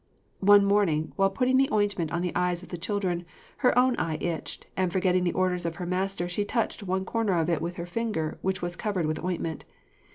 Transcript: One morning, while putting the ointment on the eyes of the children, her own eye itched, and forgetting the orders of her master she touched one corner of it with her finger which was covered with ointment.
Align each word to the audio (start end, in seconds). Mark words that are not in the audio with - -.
One 0.39 0.65
morning, 0.65 1.13
while 1.15 1.29
putting 1.29 1.57
the 1.57 1.69
ointment 1.71 2.11
on 2.11 2.23
the 2.23 2.35
eyes 2.35 2.63
of 2.63 2.69
the 2.69 2.75
children, 2.79 3.23
her 3.57 3.77
own 3.77 3.95
eye 3.97 4.17
itched, 4.19 4.65
and 4.75 4.91
forgetting 4.91 5.25
the 5.25 5.33
orders 5.33 5.63
of 5.63 5.75
her 5.75 5.85
master 5.85 6.27
she 6.27 6.43
touched 6.43 6.81
one 6.81 7.05
corner 7.05 7.37
of 7.37 7.51
it 7.51 7.61
with 7.61 7.75
her 7.75 7.85
finger 7.85 8.39
which 8.41 8.63
was 8.63 8.75
covered 8.75 9.05
with 9.05 9.23
ointment. 9.23 9.63